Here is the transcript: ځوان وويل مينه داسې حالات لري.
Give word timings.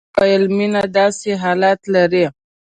ځوان 0.03 0.13
وويل 0.19 0.43
مينه 0.57 0.81
داسې 0.97 1.31
حالات 1.43 1.79
لري. 1.95 2.25